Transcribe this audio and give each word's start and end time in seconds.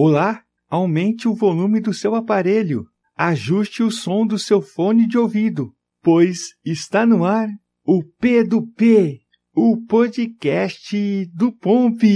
Olá, 0.00 0.44
aumente 0.70 1.26
o 1.26 1.34
volume 1.34 1.80
do 1.80 1.92
seu 1.92 2.14
aparelho. 2.14 2.86
Ajuste 3.16 3.82
o 3.82 3.90
som 3.90 4.24
do 4.24 4.38
seu 4.38 4.62
fone 4.62 5.08
de 5.08 5.18
ouvido, 5.18 5.74
pois 6.00 6.54
está 6.64 7.04
no 7.04 7.24
ar 7.24 7.48
o 7.84 8.04
P 8.04 8.44
do 8.44 8.64
P, 8.64 9.18
o 9.52 9.76
podcast 9.88 11.26
do 11.34 11.50
Pompis. 11.50 12.06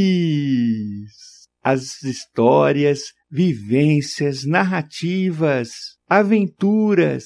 As 1.60 2.04
histórias, 2.04 3.00
vivências, 3.28 4.44
narrativas, 4.44 5.70
aventuras, 6.08 7.24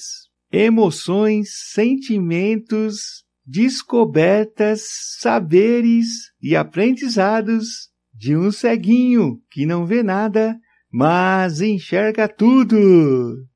emoções, 0.51 1.51
sentimentos, 1.75 3.25
descobertas, 3.45 4.85
saberes 5.19 6.07
e 6.41 6.57
aprendizados 6.57 7.95
de 8.17 8.35
um 8.35 8.51
ceguinho 8.51 9.43
que 9.51 9.67
não 9.67 9.85
vê 9.85 10.03
nada, 10.03 10.59
mas 10.91 11.61
enxerga 11.61 12.27
tudo. 12.27 13.47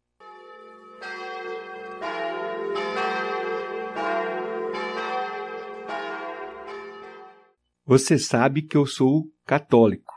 Você 7.86 8.18
sabe 8.18 8.62
que 8.62 8.76
eu 8.76 8.86
sou 8.86 9.24
católico 9.46 10.12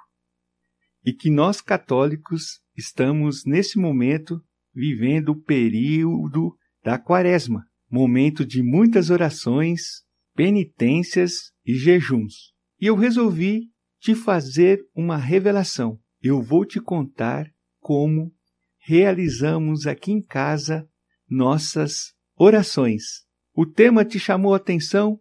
e 1.05 1.13
que 1.13 1.31
nós 1.31 1.61
católicos 1.61 2.61
estamos 2.75 3.45
nesse 3.45 3.79
momento 3.79 4.43
vivendo 4.75 5.29
o 5.29 5.41
período 5.41 6.55
da 6.83 6.99
Quaresma, 6.99 7.65
momento 7.89 8.45
de 8.45 8.61
muitas 8.61 9.09
orações, 9.09 10.03
penitências 10.35 11.51
e 11.65 11.73
jejuns. 11.75 12.53
E 12.79 12.87
eu 12.87 12.95
resolvi 12.95 13.72
te 14.03 14.13
fazer 14.13 14.85
uma 14.93 15.15
revelação. 15.15 15.97
Eu 16.21 16.41
vou 16.41 16.65
te 16.65 16.81
contar 16.81 17.49
como 17.79 18.33
realizamos 18.77 19.87
aqui 19.87 20.11
em 20.11 20.21
casa 20.21 20.85
nossas 21.29 22.13
orações. 22.35 23.23
O 23.55 23.65
tema 23.65 24.03
te 24.03 24.19
chamou 24.19 24.53
a 24.53 24.57
atenção? 24.57 25.17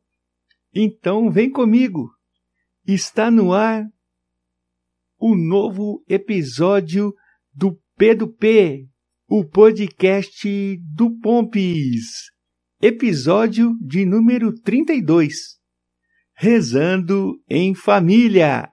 Então 0.75 1.31
vem 1.31 1.49
comigo. 1.49 2.11
Está 2.85 3.31
no 3.31 3.53
ar 3.53 3.85
o 5.17 5.37
novo 5.37 6.05
episódio 6.09 7.15
do 7.55 7.81
P 7.97 8.17
do 8.17 8.27
P, 8.27 8.89
o 9.29 9.45
podcast 9.45 10.77
do 10.93 11.17
Pompis. 11.21 12.33
Episódio 12.81 13.77
de 13.81 14.05
número 14.05 14.53
32. 14.53 15.61
Rezando 16.35 17.41
em 17.49 17.77
família. 17.77 18.72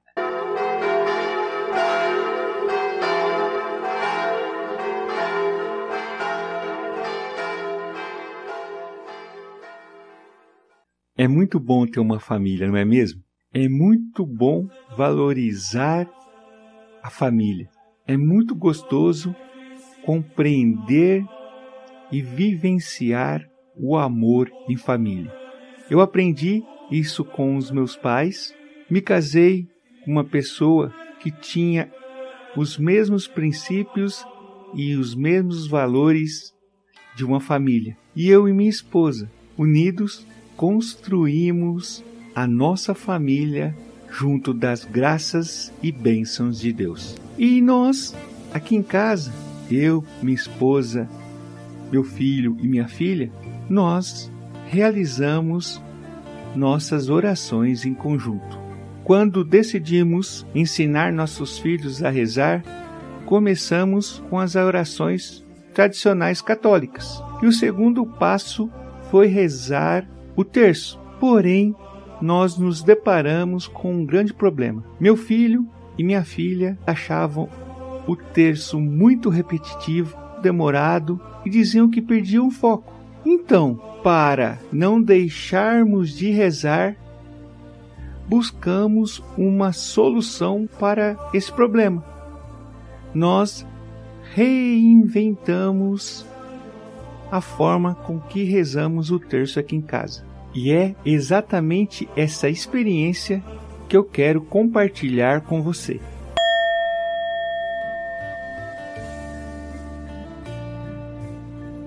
É 11.19 11.27
muito 11.27 11.59
bom 11.59 11.85
ter 11.85 11.99
uma 11.99 12.17
família, 12.17 12.65
não 12.65 12.77
é 12.77 12.85
mesmo? 12.85 13.21
É 13.53 13.67
muito 13.67 14.25
bom 14.25 14.69
valorizar 14.95 16.09
a 17.03 17.09
família. 17.09 17.67
É 18.07 18.15
muito 18.15 18.55
gostoso 18.55 19.35
compreender 20.05 21.25
e 22.09 22.21
vivenciar 22.21 23.45
o 23.75 23.97
amor 23.97 24.49
em 24.69 24.77
família. 24.77 25.29
Eu 25.89 25.99
aprendi 25.99 26.63
isso 26.89 27.25
com 27.25 27.57
os 27.57 27.69
meus 27.69 27.97
pais. 27.97 28.55
Me 28.89 29.01
casei 29.01 29.67
com 30.05 30.11
uma 30.11 30.23
pessoa 30.23 30.89
que 31.19 31.31
tinha 31.31 31.91
os 32.55 32.77
mesmos 32.77 33.27
princípios 33.27 34.25
e 34.73 34.95
os 34.95 35.15
mesmos 35.15 35.67
valores 35.67 36.53
de 37.13 37.25
uma 37.25 37.41
família. 37.41 37.97
E 38.15 38.29
eu 38.29 38.47
e 38.47 38.53
minha 38.53 38.69
esposa, 38.69 39.29
unidos 39.57 40.25
construímos 40.59 42.03
a 42.35 42.45
nossa 42.45 42.93
família 42.93 43.73
junto 44.11 44.53
das 44.53 44.83
graças 44.83 45.71
e 45.81 45.89
bênçãos 45.89 46.59
de 46.59 46.73
Deus. 46.73 47.15
E 47.37 47.61
nós, 47.61 48.13
aqui 48.53 48.75
em 48.75 48.83
casa, 48.83 49.31
eu, 49.71 50.03
minha 50.21 50.35
esposa, 50.35 51.07
meu 51.89 52.03
filho 52.03 52.57
e 52.59 52.67
minha 52.67 52.89
filha, 52.89 53.31
nós 53.69 54.29
realizamos 54.67 55.81
nossas 56.53 57.07
orações 57.07 57.85
em 57.85 57.93
conjunto. 57.93 58.59
Quando 59.05 59.45
decidimos 59.45 60.45
ensinar 60.53 61.13
nossos 61.13 61.57
filhos 61.57 62.03
a 62.03 62.09
rezar, 62.09 62.65
começamos 63.25 64.21
com 64.29 64.37
as 64.37 64.55
orações 64.55 65.41
tradicionais 65.73 66.41
católicas. 66.41 67.23
E 67.41 67.45
o 67.45 67.53
segundo 67.53 68.05
passo 68.05 68.69
foi 69.09 69.27
rezar 69.27 70.05
o 70.39 70.45
terço. 70.45 70.97
Porém, 71.19 71.75
nós 72.21 72.57
nos 72.57 72.81
deparamos 72.81 73.67
com 73.67 73.93
um 73.93 74.05
grande 74.05 74.33
problema. 74.33 74.85
Meu 74.97 75.17
filho 75.17 75.67
e 75.97 76.03
minha 76.03 76.23
filha 76.23 76.79
achavam 76.87 77.49
o 78.07 78.15
terço 78.15 78.79
muito 78.79 79.27
repetitivo, 79.27 80.17
demorado 80.41 81.19
e 81.45 81.49
diziam 81.49 81.89
que 81.89 82.01
perdiam 82.01 82.47
o 82.47 82.51
foco. 82.51 82.93
Então, 83.25 83.75
para 84.01 84.59
não 84.71 85.01
deixarmos 85.01 86.15
de 86.15 86.29
rezar, 86.31 86.95
buscamos 88.25 89.21
uma 89.37 89.73
solução 89.73 90.69
para 90.79 91.17
esse 91.33 91.51
problema. 91.51 92.01
Nós 93.13 93.67
reinventamos 94.33 96.25
a 97.29 97.41
forma 97.41 97.93
com 97.93 98.21
que 98.21 98.45
rezamos 98.45 99.11
o 99.11 99.19
terço 99.19 99.59
aqui 99.59 99.75
em 99.75 99.81
casa. 99.81 100.28
E 100.53 100.71
é 100.71 100.95
exatamente 101.05 102.09
essa 102.15 102.49
experiência 102.49 103.43
que 103.87 103.95
eu 103.95 104.03
quero 104.03 104.41
compartilhar 104.41 105.41
com 105.41 105.61
você. 105.61 105.99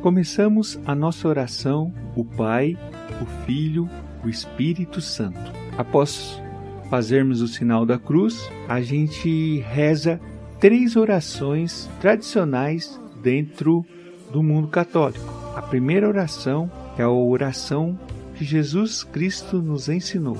Começamos 0.00 0.80
a 0.84 0.94
nossa 0.94 1.28
oração, 1.28 1.92
o 2.16 2.24
Pai, 2.24 2.76
o 3.20 3.44
Filho, 3.44 3.88
o 4.24 4.28
Espírito 4.28 5.00
Santo. 5.00 5.52
Após 5.78 6.42
fazermos 6.90 7.40
o 7.40 7.48
sinal 7.48 7.86
da 7.86 7.98
cruz, 7.98 8.50
a 8.68 8.80
gente 8.80 9.60
reza 9.60 10.20
três 10.58 10.96
orações 10.96 11.88
tradicionais 12.00 13.00
dentro 13.22 13.84
do 14.32 14.42
mundo 14.42 14.68
católico. 14.68 15.24
A 15.54 15.62
primeira 15.62 16.08
oração 16.08 16.70
é 16.98 17.02
a 17.02 17.10
oração 17.10 17.98
que 18.34 18.44
Jesus 18.44 19.04
Cristo 19.04 19.60
nos 19.60 19.88
ensinou. 19.88 20.38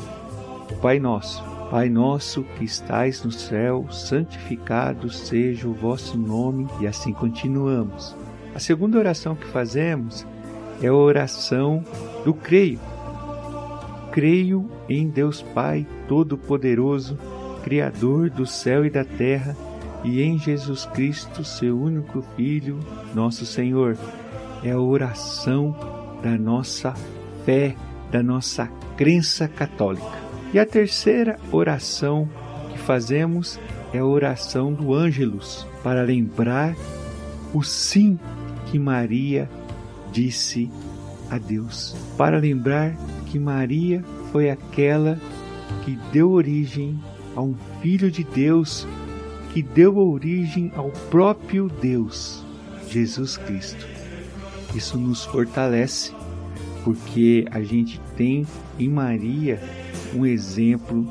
O 0.71 0.77
Pai 0.77 0.99
Nosso, 0.99 1.43
Pai 1.73 1.89
nosso 1.89 2.43
que 2.43 2.65
estais 2.65 3.25
no 3.25 3.33
céu, 3.33 3.87
santificado 3.91 5.09
seja 5.09 5.67
o 5.67 5.73
vosso 5.73 6.19
nome, 6.19 6.67
e 6.81 6.87
assim 6.87 7.15
continuamos. 7.15 8.15
A 8.55 8.59
segunda 8.59 8.99
oração 8.99 9.35
que 9.35 9.47
fazemos 9.47 10.27
é 10.83 10.89
a 10.89 10.95
oração 10.95 11.83
do 12.27 12.35
creio. 12.35 12.79
Creio 14.11 14.71
em 14.87 15.09
Deus 15.09 15.41
Pai 15.41 15.87
Todo-Poderoso, 16.07 17.17
Criador 17.65 18.29
do 18.29 18.45
céu 18.45 18.85
e 18.85 18.91
da 18.91 19.03
terra, 19.03 19.57
e 20.05 20.21
em 20.21 20.39
Jesus 20.39 20.85
Cristo, 20.85 21.43
seu 21.43 21.81
único 21.81 22.21
Filho, 22.37 22.81
nosso 23.15 23.47
Senhor. 23.47 23.97
É 24.63 24.73
a 24.73 24.79
oração 24.79 25.75
da 26.23 26.37
nossa 26.37 26.93
fé 27.45 27.75
da 28.11 28.23
nossa 28.23 28.67
crença 28.97 29.49
católica. 29.49 30.23
E 30.53 30.59
a 30.59 30.67
terceira 30.67 31.39
oração 31.51 32.29
que 32.71 32.79
fazemos 32.79 33.59
é 33.93 33.99
a 33.99 34.05
oração 34.05 34.73
do 34.73 34.95
Ângelus, 34.95 35.67
para 35.83 36.03
lembrar 36.03 36.75
o 37.53 37.63
sim 37.63 38.19
que 38.67 38.79
Maria 38.79 39.49
disse 40.11 40.71
a 41.31 41.39
Deus, 41.39 41.97
para 42.17 42.39
lembrar 42.39 42.95
que 43.27 43.39
Maria 43.39 44.05
foi 44.31 44.51
aquela 44.51 45.19
que 45.85 45.99
deu 46.13 46.31
origem 46.31 46.99
a 47.35 47.41
um 47.41 47.55
Filho 47.81 48.11
de 48.11 48.23
Deus, 48.23 48.87
que 49.53 49.63
deu 49.63 49.97
origem 49.97 50.71
ao 50.77 50.91
próprio 51.11 51.69
Deus, 51.81 52.45
Jesus 52.89 53.37
Cristo. 53.39 53.87
Isso 54.75 54.99
nos 54.99 55.25
fortalece 55.25 56.13
porque 56.85 57.47
a 57.51 57.63
gente 57.63 58.01
tem 58.17 58.47
em 58.79 58.89
Maria 58.89 59.61
um 60.15 60.27
exemplo 60.27 61.07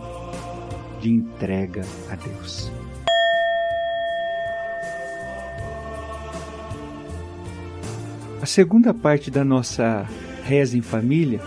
de 1.00 1.12
entrega 1.12 1.84
a 2.10 2.16
Deus. 2.16 2.72
A 8.42 8.46
segunda 8.46 8.94
parte 8.94 9.30
da 9.30 9.46
nossa 9.46 10.08
reza 10.44 10.78
em 10.78 10.82
família 10.82 11.40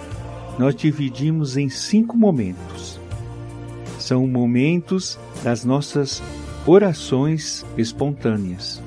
nós 0.59 0.75
dividimos 0.77 1.57
em 1.57 1.69
cinco 1.69 2.17
momentos. 2.17 3.01
São 3.99 4.27
momentos 4.27 5.19
das 5.43 5.65
nossas 5.65 6.23
orações 6.67 7.65
espontâneas. 7.77 8.81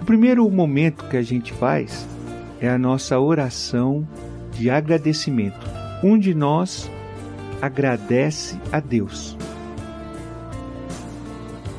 O 0.00 0.04
primeiro 0.04 0.48
momento 0.50 1.04
que 1.08 1.16
a 1.16 1.22
gente 1.22 1.52
faz 1.52 2.06
é 2.60 2.68
a 2.68 2.78
nossa 2.78 3.18
oração 3.18 4.06
de 4.58 4.68
agradecimento. 4.68 5.66
Um 6.02 6.18
de 6.18 6.34
nós 6.34 6.90
agradece 7.62 8.58
a 8.72 8.80
Deus. 8.80 9.36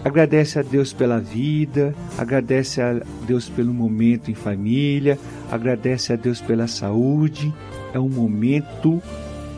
Agradece 0.04 0.58
a 0.58 0.62
Deus 0.62 0.94
pela 0.94 1.20
vida, 1.20 1.94
agradece 2.18 2.82
a 2.82 3.02
Deus 3.28 3.50
pelo 3.50 3.74
momento 3.74 4.32
em 4.32 4.34
família, 4.34 5.20
agradece 5.52 6.14
a 6.14 6.16
Deus 6.16 6.40
pela 6.40 6.68
saúde. 6.68 7.54
É 7.94 8.00
um 8.00 8.10
momento 8.10 9.04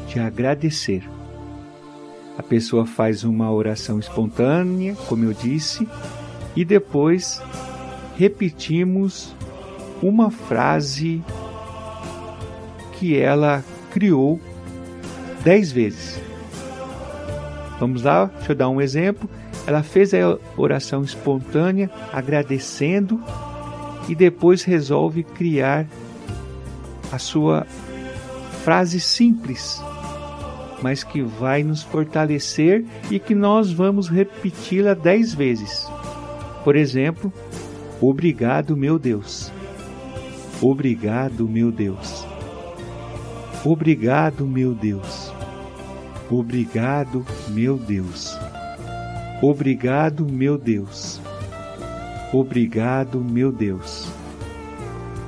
de 0.07 0.19
agradecer. 0.19 1.07
A 2.37 2.43
pessoa 2.43 2.87
faz 2.87 3.23
uma 3.23 3.51
oração 3.51 3.99
espontânea, 3.99 4.95
como 5.07 5.25
eu 5.25 5.33
disse, 5.33 5.87
e 6.55 6.65
depois 6.65 7.39
repetimos 8.17 9.35
uma 10.01 10.31
frase 10.31 11.23
que 13.01 13.17
ela 13.17 13.65
criou 13.89 14.39
dez 15.43 15.71
vezes. 15.71 16.21
Vamos 17.79 18.03
lá, 18.03 18.25
deixa 18.37 18.51
eu 18.51 18.55
dar 18.55 18.69
um 18.69 18.79
exemplo. 18.79 19.27
Ela 19.65 19.81
fez 19.81 20.13
a 20.13 20.37
oração 20.55 21.01
espontânea, 21.01 21.89
agradecendo, 22.13 23.19
e 24.07 24.13
depois 24.13 24.61
resolve 24.61 25.23
criar 25.23 25.87
a 27.11 27.17
sua 27.17 27.65
frase 28.63 28.99
simples, 28.99 29.83
mas 30.79 31.03
que 31.03 31.23
vai 31.23 31.63
nos 31.63 31.81
fortalecer 31.81 32.85
e 33.09 33.17
que 33.17 33.33
nós 33.33 33.71
vamos 33.71 34.09
repeti-la 34.09 34.93
dez 34.93 35.33
vezes. 35.33 35.87
Por 36.63 36.75
exemplo, 36.75 37.33
obrigado, 37.99 38.77
meu 38.77 38.99
Deus. 38.99 39.51
Obrigado, 40.61 41.49
meu 41.49 41.71
Deus. 41.71 42.30
Obrigado, 43.63 44.45
meu 44.47 44.73
Deus. 44.73 45.31
Obrigado, 46.29 47.25
meu 47.49 47.77
Deus. 47.77 48.37
Obrigado, 49.41 50.25
meu 50.25 50.57
Deus. 50.57 51.21
Obrigado, 52.33 53.19
meu 53.19 53.51
Deus. 53.51 54.07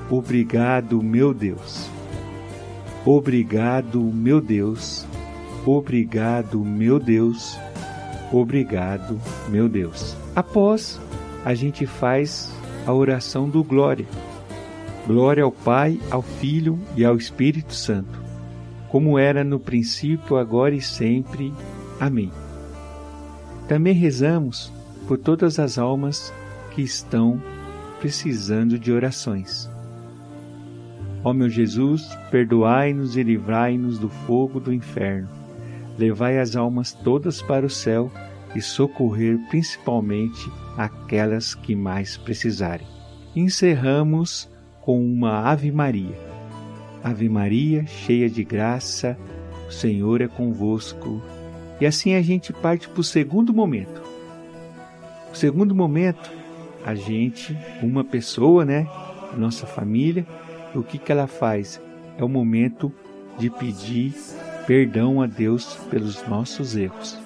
Obrigado, 0.09 1.03
meu 1.03 1.33
Deus. 1.33 1.89
Obrigado, 3.05 4.01
meu 4.01 4.39
Deus. 4.39 5.05
Obrigado, 5.65 6.63
meu 6.63 6.99
Deus. 6.99 7.57
Obrigado, 8.31 9.19
meu 9.49 9.67
Deus. 9.67 10.15
Após, 10.35 10.99
a 11.45 11.53
gente 11.53 11.85
faz 11.85 12.51
a 12.85 12.93
oração 12.93 13.49
do 13.49 13.63
glória. 13.63 14.05
Glória 15.05 15.43
ao 15.43 15.51
Pai, 15.51 15.99
ao 16.09 16.21
Filho 16.21 16.79
e 16.95 17.03
ao 17.03 17.17
Espírito 17.17 17.73
Santo, 17.73 18.22
como 18.93 19.17
era 19.17 19.43
no 19.43 19.59
princípio, 19.59 20.37
agora 20.37 20.75
e 20.75 20.79
sempre. 20.79 21.51
Amém. 21.99 22.31
Também 23.67 23.91
rezamos 23.91 24.71
por 25.07 25.17
todas 25.17 25.57
as 25.57 25.79
almas 25.79 26.31
que 26.69 26.83
estão 26.83 27.41
precisando 27.99 28.77
de 28.77 28.91
orações. 28.91 29.67
Ó 31.23 31.33
meu 31.33 31.49
Jesus, 31.49 32.07
perdoai-nos 32.29 33.17
e 33.17 33.23
livrai-nos 33.23 33.97
do 33.97 34.09
fogo 34.09 34.59
do 34.59 34.71
inferno. 34.71 35.27
Levai 35.97 36.37
as 36.37 36.55
almas 36.55 36.93
todas 36.93 37.41
para 37.41 37.65
o 37.65 37.71
céu 37.71 38.11
e 38.55 38.61
socorrer 38.61 39.39
principalmente 39.49 40.51
aquelas 40.77 41.55
que 41.55 41.75
mais 41.75 42.15
precisarem. 42.15 42.85
Encerramos 43.35 44.47
com 44.81 45.03
uma 45.03 45.49
Ave 45.49 45.71
Maria. 45.71 46.32
Ave 47.03 47.27
Maria, 47.27 47.85
cheia 47.85 48.29
de 48.29 48.43
graça, 48.43 49.17
o 49.67 49.71
Senhor 49.71 50.21
é 50.21 50.27
convosco. 50.27 51.21
E 51.81 51.85
assim 51.85 52.15
a 52.15 52.21
gente 52.21 52.53
parte 52.53 52.87
para 52.87 53.01
o 53.01 53.03
segundo 53.03 53.53
momento. 53.53 54.01
O 55.31 55.35
segundo 55.35 55.75
momento, 55.75 56.31
a 56.85 56.95
gente, 56.95 57.57
uma 57.81 58.03
pessoa, 58.03 58.63
né, 58.63 58.87
nossa 59.37 59.65
família, 59.65 60.25
o 60.73 60.83
que 60.83 60.97
que 60.97 61.11
ela 61.11 61.27
faz? 61.27 61.81
É 62.17 62.23
o 62.23 62.29
momento 62.29 62.91
de 63.37 63.49
pedir 63.49 64.13
perdão 64.65 65.21
a 65.21 65.27
Deus 65.27 65.75
pelos 65.89 66.25
nossos 66.27 66.75
erros. 66.75 67.19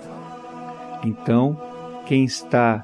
Então, 1.03 1.59
quem 2.07 2.23
está 2.23 2.83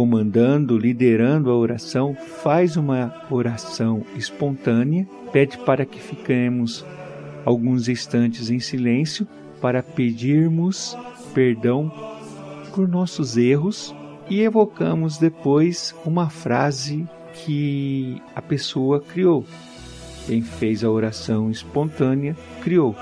comandando, 0.00 0.78
liderando 0.78 1.50
a 1.50 1.54
oração, 1.54 2.16
faz 2.42 2.74
uma 2.74 3.14
oração 3.30 4.02
espontânea, 4.16 5.06
pede 5.30 5.58
para 5.58 5.84
que 5.84 6.00
fiquemos 6.00 6.86
alguns 7.44 7.86
instantes 7.86 8.48
em 8.48 8.58
silêncio 8.58 9.28
para 9.60 9.82
pedirmos 9.82 10.96
perdão 11.34 11.92
por 12.74 12.88
nossos 12.88 13.36
erros 13.36 13.94
e 14.30 14.40
evocamos 14.40 15.18
depois 15.18 15.94
uma 16.06 16.30
frase 16.30 17.06
que 17.34 18.22
a 18.34 18.40
pessoa 18.40 19.02
criou. 19.02 19.44
Quem 20.26 20.40
fez 20.40 20.82
a 20.82 20.88
oração 20.88 21.50
espontânea 21.50 22.34
criou. 22.62 22.96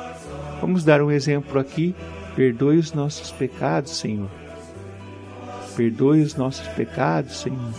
Vamos 0.60 0.82
dar 0.82 1.00
um 1.00 1.12
exemplo 1.12 1.60
aqui. 1.60 1.94
Perdoe 2.34 2.76
os 2.76 2.92
nossos 2.92 3.30
pecados, 3.30 3.96
Senhor. 3.98 4.47
Perdoe 5.78 6.22
os 6.22 6.34
nossos 6.34 6.66
pecados, 6.66 7.42
Senhor. 7.42 7.72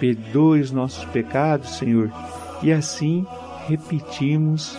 Perdoe 0.00 0.60
os 0.60 0.72
nossos 0.72 1.04
pecados, 1.04 1.78
Senhor. 1.78 2.10
E 2.64 2.72
assim 2.72 3.24
repetimos 3.68 4.76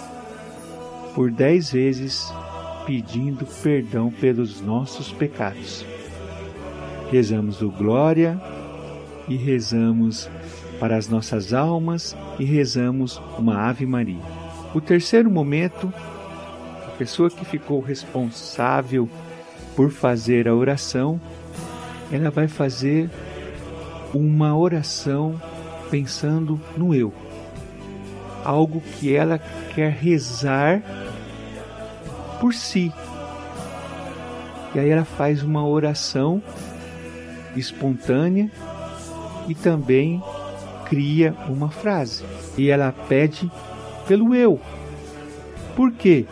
por 1.15 1.31
dez 1.31 1.71
vezes 1.71 2.29
pedindo 2.85 3.45
perdão 3.63 4.11
pelos 4.11 4.59
nossos 4.59 5.09
pecados. 5.09 5.85
Rezamos 7.09 7.61
o 7.61 7.69
Glória 7.69 8.37
e 9.29 9.37
rezamos 9.37 10.29
para 10.81 10.97
as 10.97 11.07
nossas 11.07 11.53
almas 11.53 12.13
e 12.37 12.43
rezamos 12.43 13.21
uma 13.37 13.69
Ave 13.69 13.85
Maria. 13.85 14.21
O 14.75 14.81
terceiro 14.81 15.31
momento, 15.31 15.93
a 16.85 16.91
pessoa 16.97 17.29
que 17.29 17.45
ficou 17.45 17.79
responsável 17.79 19.09
por 19.77 19.91
fazer 19.91 20.45
a 20.45 20.53
oração, 20.53 21.21
ela 22.11 22.29
vai 22.29 22.47
fazer 22.47 23.09
uma 24.13 24.55
oração 24.57 25.39
pensando 25.89 26.59
no 26.77 26.93
eu. 26.93 27.13
Algo 28.43 28.81
que 28.81 29.13
ela 29.13 29.39
quer 29.73 29.91
rezar 29.91 30.81
por 32.39 32.53
si. 32.53 32.91
E 34.73 34.79
aí 34.79 34.89
ela 34.89 35.05
faz 35.05 35.43
uma 35.43 35.65
oração 35.65 36.41
espontânea 37.55 38.49
e 39.47 39.55
também 39.55 40.21
cria 40.85 41.35
uma 41.47 41.69
frase. 41.69 42.23
E 42.57 42.69
ela 42.69 42.91
pede 43.07 43.49
pelo 44.07 44.33
eu. 44.33 44.59
Por 45.75 45.91
quê? 45.91 46.25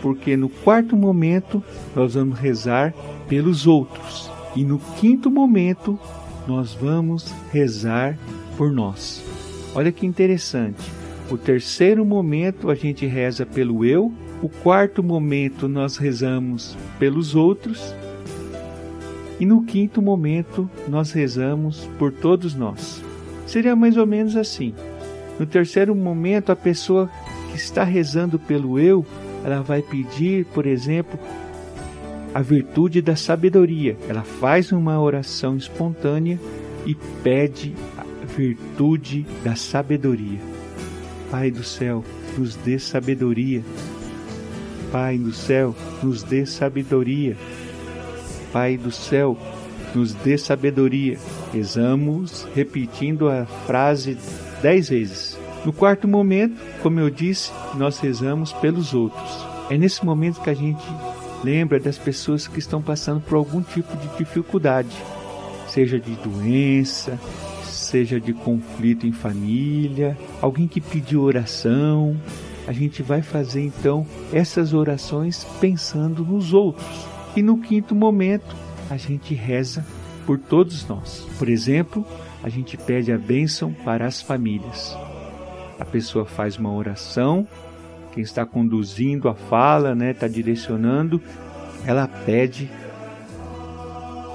Porque 0.00 0.36
no 0.36 0.48
quarto 0.48 0.96
momento 0.96 1.62
nós 1.94 2.14
vamos 2.14 2.38
rezar 2.38 2.94
pelos 3.28 3.66
outros. 3.66 4.21
E 4.54 4.64
no 4.64 4.78
quinto 4.78 5.30
momento 5.30 5.98
nós 6.46 6.74
vamos 6.74 7.32
rezar 7.52 8.18
por 8.56 8.70
nós. 8.72 9.24
Olha 9.74 9.92
que 9.92 10.06
interessante. 10.06 10.90
O 11.30 11.38
terceiro 11.38 12.04
momento 12.04 12.70
a 12.70 12.74
gente 12.74 13.06
reza 13.06 13.46
pelo 13.46 13.84
eu 13.84 14.12
o 14.42 14.48
quarto 14.48 15.04
momento 15.04 15.68
nós 15.68 15.96
rezamos 15.96 16.76
pelos 16.98 17.36
outros. 17.36 17.94
E 19.38 19.46
no 19.46 19.62
quinto 19.62 20.02
momento 20.02 20.68
nós 20.88 21.12
rezamos 21.12 21.88
por 21.96 22.12
todos 22.12 22.52
nós. 22.52 23.00
Seria 23.46 23.76
mais 23.76 23.96
ou 23.96 24.04
menos 24.04 24.36
assim. 24.36 24.74
No 25.38 25.46
terceiro 25.46 25.94
momento, 25.94 26.50
a 26.50 26.56
pessoa 26.56 27.08
que 27.50 27.56
está 27.56 27.84
rezando 27.84 28.36
pelo 28.36 28.80
eu, 28.80 29.06
ela 29.44 29.62
vai 29.62 29.80
pedir, 29.80 30.44
por 30.46 30.66
exemplo, 30.66 31.18
a 32.34 32.40
virtude 32.40 33.02
da 33.02 33.16
sabedoria. 33.16 33.96
Ela 34.08 34.22
faz 34.22 34.72
uma 34.72 35.00
oração 35.00 35.56
espontânea 35.56 36.38
e 36.86 36.94
pede 37.22 37.74
a 37.96 38.04
virtude 38.26 39.26
da 39.44 39.54
sabedoria. 39.54 40.40
Pai 41.30 41.50
do 41.50 41.62
céu, 41.62 42.04
nos 42.36 42.56
dê 42.56 42.78
sabedoria 42.78 43.62
Pai 44.92 45.16
do 45.16 45.32
céu, 45.32 45.74
nos 46.02 46.22
dê 46.22 46.44
sabedoria. 46.44 47.34
Pai 48.52 48.76
do 48.76 48.92
céu, 48.92 49.38
nos 49.94 50.12
dê 50.12 50.36
sabedoria. 50.36 51.18
Rezamos 51.50 52.46
repetindo 52.54 53.30
a 53.30 53.46
frase 53.46 54.18
dez 54.60 54.90
vezes. 54.90 55.38
No 55.64 55.72
quarto 55.72 56.06
momento, 56.06 56.60
como 56.82 57.00
eu 57.00 57.08
disse, 57.08 57.50
nós 57.74 57.98
rezamos 58.00 58.52
pelos 58.52 58.92
outros. 58.92 59.46
É 59.70 59.78
nesse 59.78 60.04
momento 60.04 60.42
que 60.42 60.50
a 60.50 60.54
gente 60.54 60.84
lembra 61.42 61.78
das 61.80 61.98
pessoas 61.98 62.46
que 62.46 62.58
estão 62.58 62.80
passando 62.80 63.20
por 63.20 63.36
algum 63.36 63.62
tipo 63.62 63.96
de 63.96 64.08
dificuldade, 64.18 64.96
seja 65.68 65.98
de 65.98 66.14
doença, 66.16 67.18
seja 67.64 68.20
de 68.20 68.32
conflito 68.32 69.06
em 69.06 69.12
família, 69.12 70.16
alguém 70.40 70.68
que 70.68 70.80
pediu 70.80 71.22
oração. 71.22 72.16
A 72.66 72.72
gente 72.72 73.02
vai 73.02 73.22
fazer 73.22 73.62
então 73.62 74.06
essas 74.32 74.72
orações 74.72 75.44
pensando 75.60 76.24
nos 76.24 76.52
outros. 76.52 77.06
E 77.34 77.42
no 77.42 77.58
quinto 77.58 77.94
momento, 77.94 78.54
a 78.88 78.96
gente 78.96 79.34
reza 79.34 79.84
por 80.24 80.38
todos 80.38 80.86
nós. 80.86 81.26
Por 81.38 81.48
exemplo, 81.48 82.06
a 82.42 82.48
gente 82.48 82.76
pede 82.76 83.12
a 83.12 83.18
bênção 83.18 83.72
para 83.72 84.06
as 84.06 84.20
famílias. 84.20 84.96
A 85.78 85.84
pessoa 85.84 86.24
faz 86.24 86.56
uma 86.56 86.72
oração, 86.72 87.46
quem 88.12 88.22
está 88.22 88.44
conduzindo 88.44 89.28
a 89.28 89.34
fala, 89.34 89.94
né, 89.94 90.10
está 90.10 90.28
direcionando, 90.28 91.20
ela 91.86 92.06
pede 92.06 92.70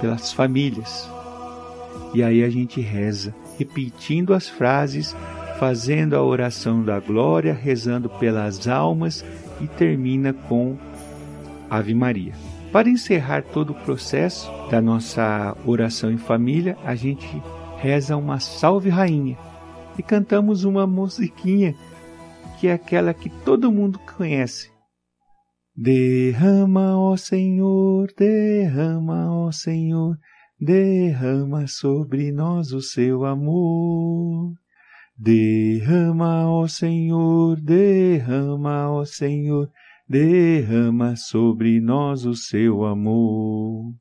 pelas 0.00 0.32
famílias. 0.32 1.08
E 2.12 2.22
aí 2.22 2.42
a 2.42 2.50
gente 2.50 2.80
reza, 2.80 3.34
repetindo 3.58 4.34
as 4.34 4.48
frases, 4.48 5.14
fazendo 5.58 6.14
a 6.14 6.22
oração 6.22 6.82
da 6.82 6.98
glória, 6.98 7.52
rezando 7.52 8.08
pelas 8.08 8.66
almas 8.66 9.24
e 9.60 9.66
termina 9.66 10.32
com 10.32 10.76
Ave 11.70 11.94
Maria. 11.94 12.32
Para 12.72 12.88
encerrar 12.88 13.42
todo 13.42 13.70
o 13.70 13.74
processo 13.74 14.50
da 14.70 14.80
nossa 14.80 15.56
oração 15.64 16.10
em 16.10 16.18
família, 16.18 16.76
a 16.84 16.94
gente 16.94 17.26
reza 17.78 18.16
uma 18.16 18.40
Salve 18.40 18.88
Rainha 18.88 19.38
e 19.98 20.02
cantamos 20.02 20.64
uma 20.64 20.86
musiquinha 20.86 21.74
que 22.58 22.66
é 22.66 22.72
aquela 22.72 23.14
que 23.14 23.30
todo 23.30 23.70
mundo 23.70 23.98
conhece. 24.16 24.70
Derrama, 25.76 26.98
ó 26.98 27.16
Senhor, 27.16 28.12
derrama, 28.18 29.32
ó 29.32 29.52
Senhor, 29.52 30.16
derrama 30.60 31.68
sobre 31.68 32.32
nós 32.32 32.72
o 32.72 32.80
seu 32.80 33.24
amor. 33.24 34.54
Derrama, 35.16 36.50
ó 36.50 36.66
Senhor, 36.66 37.60
derrama, 37.60 38.90
ó 38.90 39.04
Senhor, 39.04 39.70
derrama 40.08 41.14
sobre 41.14 41.80
nós 41.80 42.26
o 42.26 42.34
seu 42.34 42.84
amor. 42.84 43.94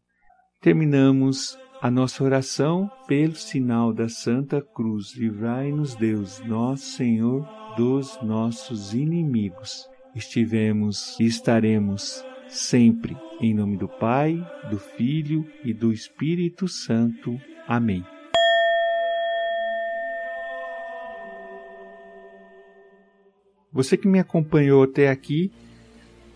Terminamos 0.62 1.58
a 1.82 1.92
nossa 1.92 2.24
oração 2.24 2.90
pelo 3.08 3.36
sinal 3.36 3.94
da 3.94 4.10
Santa 4.10 4.62
Cruz. 4.62 5.16
Livrai-nos, 5.16 5.96
Deus, 5.96 6.40
nosso 6.46 6.86
Senhor, 6.92 7.48
dos 7.76 8.20
nossos 8.22 8.94
inimigos 8.94 9.88
estivemos 10.18 11.18
e 11.20 11.26
estaremos 11.26 12.24
sempre 12.48 13.16
em 13.40 13.54
nome 13.54 13.78
do 13.78 13.88
Pai, 13.88 14.36
do 14.70 14.80
Filho 14.80 15.46
e 15.64 15.74
do 15.74 15.92
Espírito 15.92 16.68
Santo. 16.68 17.40
Amém. 17.68 18.04
Você 23.72 23.96
que 23.96 24.08
me 24.08 24.18
acompanhou 24.18 24.84
até 24.84 25.10
aqui 25.10 25.52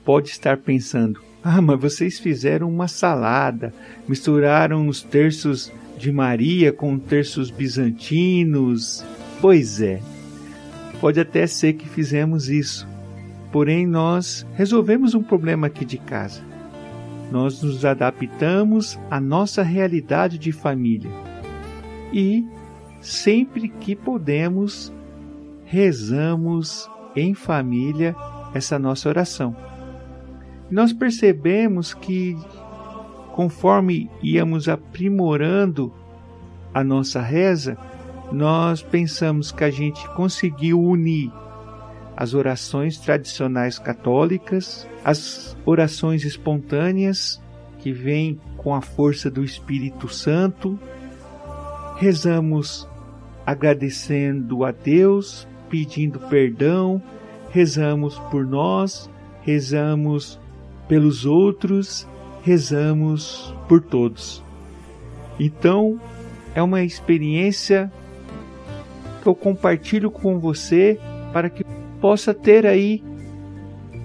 pode 0.05 0.29
estar 0.29 0.57
pensando: 0.57 1.23
ah, 1.43 1.61
mas 1.61 1.79
vocês 1.79 2.19
fizeram 2.19 2.69
uma 2.69 2.87
salada, 2.87 3.73
misturaram 4.07 4.87
os 4.87 5.01
terços 5.01 5.71
de 5.97 6.11
Maria 6.11 6.71
com 6.71 6.97
terços 6.97 7.49
bizantinos. 7.49 9.03
Pois 9.39 9.81
é, 9.81 9.99
pode 10.99 11.19
até 11.19 11.47
ser 11.47 11.73
que 11.73 11.89
fizemos 11.89 12.49
isso, 12.49 12.87
Porém, 13.51 13.85
nós 13.85 14.47
resolvemos 14.53 15.13
um 15.13 15.21
problema 15.21 15.67
aqui 15.67 15.83
de 15.83 15.97
casa. 15.97 16.41
Nós 17.29 17.61
nos 17.61 17.83
adaptamos 17.83 18.97
à 19.09 19.19
nossa 19.19 19.61
realidade 19.61 20.37
de 20.37 20.51
família. 20.51 21.11
E, 22.13 22.45
sempre 23.01 23.67
que 23.67 23.95
podemos, 23.95 24.91
rezamos 25.65 26.89
em 27.15 27.33
família 27.33 28.15
essa 28.53 28.79
nossa 28.79 29.09
oração. 29.09 29.55
Nós 30.71 30.93
percebemos 30.93 31.93
que, 31.93 32.37
conforme 33.33 34.09
íamos 34.23 34.69
aprimorando 34.69 35.93
a 36.73 36.81
nossa 36.81 37.21
reza, 37.21 37.77
nós 38.31 38.81
pensamos 38.81 39.51
que 39.51 39.65
a 39.65 39.69
gente 39.69 40.07
conseguiu 40.15 40.81
unir 40.81 41.29
as 42.15 42.33
orações 42.33 42.97
tradicionais 42.97 43.77
católicas, 43.77 44.87
as 45.03 45.57
orações 45.65 46.23
espontâneas 46.23 47.41
que 47.79 47.91
vêm 47.91 48.39
com 48.55 48.73
a 48.73 48.79
força 48.79 49.29
do 49.29 49.43
Espírito 49.43 50.07
Santo. 50.07 50.79
Rezamos 51.97 52.87
agradecendo 53.45 54.63
a 54.63 54.71
Deus, 54.71 55.45
pedindo 55.69 56.19
perdão, 56.19 57.01
rezamos 57.49 58.17
por 58.29 58.45
nós, 58.45 59.09
rezamos 59.41 60.39
pelos 60.91 61.25
outros, 61.25 62.05
rezamos 62.43 63.55
por 63.69 63.81
todos. 63.81 64.43
Então, 65.39 65.97
é 66.53 66.61
uma 66.61 66.83
experiência 66.83 67.89
que 69.23 69.27
eu 69.29 69.33
compartilho 69.33 70.11
com 70.11 70.37
você 70.37 70.99
para 71.31 71.49
que 71.49 71.63
possa 72.01 72.33
ter 72.33 72.67
aí 72.67 73.01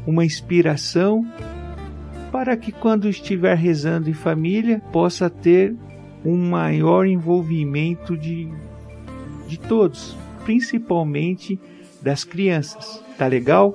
uma 0.06 0.24
inspiração 0.24 1.26
para 2.30 2.56
que 2.56 2.70
quando 2.70 3.08
estiver 3.08 3.56
rezando 3.56 4.08
em 4.08 4.14
família 4.14 4.80
possa 4.92 5.28
ter 5.28 5.74
um 6.24 6.36
maior 6.36 7.04
envolvimento 7.04 8.16
de, 8.16 8.48
de 9.48 9.58
todos, 9.58 10.16
principalmente 10.44 11.58
das 12.00 12.22
crianças. 12.22 13.02
Tá 13.18 13.26
legal? 13.26 13.74